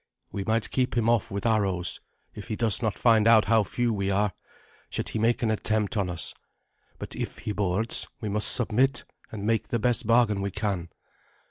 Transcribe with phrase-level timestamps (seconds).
[0.31, 1.99] We might keep him off with arrows,
[2.33, 4.33] if he does not find out how few we are,
[4.89, 6.33] should he make an attempt on us;
[6.97, 10.89] but if he boards, we must submit, and make the best bargain we can."